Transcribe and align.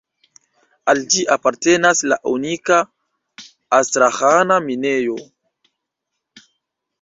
Al 0.93 1.01
ĝi 1.15 1.25
apartenas 1.35 2.01
la 2.11 2.17
unika 2.31 2.79
Astraĥana 3.79 4.59
minejo. 4.71 5.19